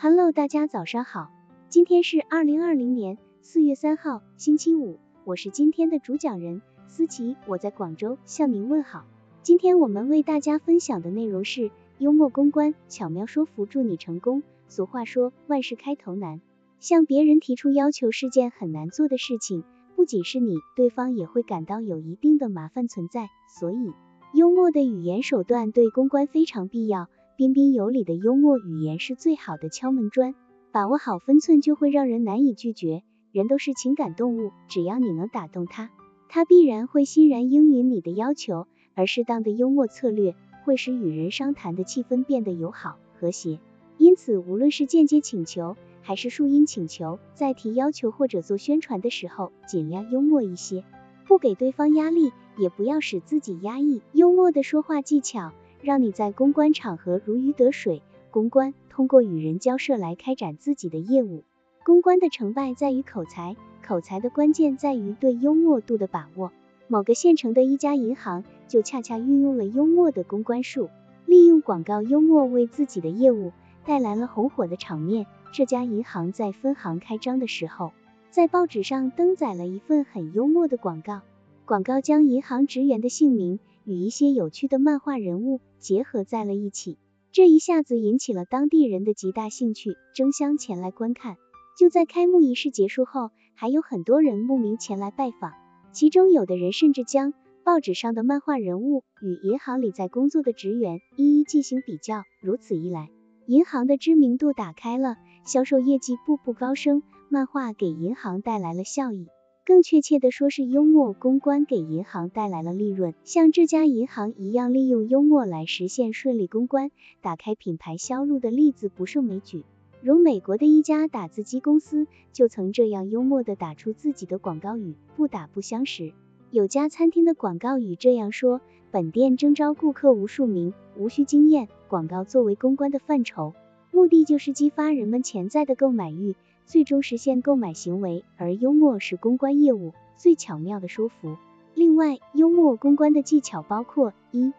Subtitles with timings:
[0.00, 1.28] Hello，大家早上好，
[1.68, 9.04] 今天是二零二零年四月三号，星期五，我是今天的主讲人思琪，我在广州向您问好。
[9.42, 14.44] 今天我们为大家分享的内容是幽默公关，巧妙说服助你成功。
[14.68, 16.40] 俗话说，万事开头难，
[16.78, 19.64] 向别人提出要求是件很难做的事情，
[19.96, 23.92] 不仅是你，对方也会感到有一定的麻烦存在，所以
[24.32, 27.08] 幽默的语言手段对公关非常必要。
[27.38, 30.34] 彬彬有礼的幽默语言是最好的敲门砖，
[30.72, 33.04] 把握好分寸就会让人难以拒绝。
[33.30, 35.88] 人都是情感动物，只要你能打动他，
[36.28, 38.66] 他必然会欣然应允你的要求。
[38.96, 43.60] 而适当的幽默策略会使与人商谈的气氛变得友好和谐。
[43.98, 50.82] 因此，无论是间接请求还是树荫请求，在提要求或者做宣传的时候，尽量幽默一些，
[51.28, 54.02] 不给对方压力，也不要使自己压抑。
[54.12, 55.52] 幽默的说话技巧。
[55.88, 58.02] 让你在公关场合如鱼得水。
[58.30, 61.44] 公关通过与人交涉来开展自己的业务。
[61.82, 66.52] 公关的成败在于口才，口才的关键在于对幽默度的把握。
[66.88, 70.90] 某个县城的一家银行就恰恰运用了幽默的公关术，
[71.24, 73.52] 利用广告幽默为自己的业务
[73.86, 75.24] 带来了红火的场面。
[75.54, 77.92] 这家银行在分行开张的时候，
[78.28, 81.22] 在报纸上登载了一份很幽默的广告，
[81.64, 85.60] 广告将银行职员的姓名与一些有趣的漫画人物。
[85.78, 86.98] 结合在了一起，
[87.32, 91.36] 这一下子引起了当地人的极大兴趣，争相前来观看。
[91.78, 95.52] 就在开幕仪式结束后，还有很多人慕名前来拜访，
[95.92, 97.32] 其中有的人甚至将
[97.64, 102.24] 报纸上的漫画人物与银行里在工作的职员一一进行比较。
[102.42, 103.08] 如此一来，
[103.46, 105.16] 银行的知名度打开了，
[105.46, 109.28] 销售业绩步步高升，漫画给银行带来了效益。
[109.68, 113.12] 更确切的说，是幽默公关给银行带来了利润。
[113.22, 119.64] 像这家银行一样，利用幽默来实现顺利公关、打开品牌销路的例子不胜枚举。
[120.00, 126.14] 如美国的一家打字机公司，就曾这样幽默的打出自己的广告语：不打不相识。
[126.50, 131.68] 有家餐厅的广告语这样说：本店征招顾客无数名，无需经验。
[131.88, 133.52] 广告作为公关的范畴，
[133.92, 136.36] 目的就是激发人们潜在的购买欲。
[136.68, 141.38] 最终实现购买行为，而幽默是公关业务最巧妙的说服。
[141.72, 144.52] 另外，幽默公关的技巧包括：一、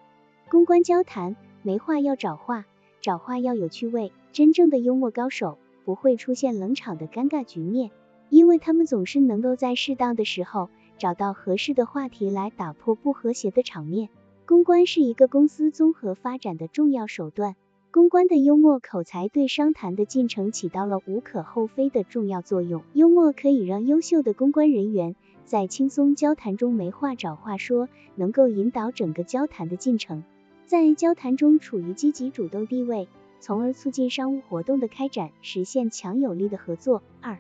[0.50, 2.66] 公关交谈，没话要找话，
[3.00, 4.12] 找话要有趣味。
[4.32, 7.92] 真正的幽默高手不会出现冷场的尴尬局面，
[8.30, 14.10] 因为他们总是能够在适当的时候找到合适的话题来打破不和谐的场面。
[14.48, 17.56] 公关是一个公司综合发展的重要手段。
[17.92, 22.84] 公关的幽默口才对商谈的进程起到了无可厚非的重要作用。
[22.94, 30.24] 幽默可以让优秀的公关人员在轻松交谈中没话找话说，能够引导整个交谈的进程，
[30.68, 33.08] 在交谈中处于积极主动地位，
[33.40, 37.02] 从而促进商务活动的开展，实现强有力的合作。
[37.22, 37.40] 二、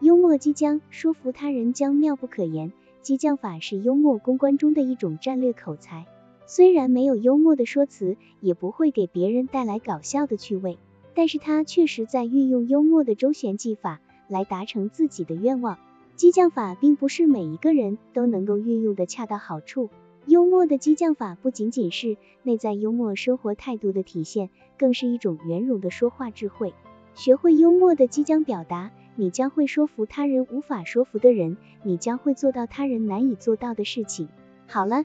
[0.00, 2.72] 幽默激将，说服他人将妙不可言。
[3.02, 6.06] 激将法是幽默公关中的一种战略口才。
[6.46, 10.78] 虽然没有幽默的说辞，也不会给别人带来搞笑的趣味，
[11.14, 15.78] 但是他确实在运用幽默的周旋技法来达成自己的愿望。
[16.14, 19.88] 激将法并不是每一个人都能够运用的恰到好处。
[20.26, 26.74] 幽默的激将法不仅仅是内在幽默生活态度的体现，更是一种圆融的说话智慧。
[27.14, 34.28] 学会幽默的激将表达，你将会说服他人无法说服的人，你将会做到他人难以做到的事情。
[34.66, 35.04] 好了。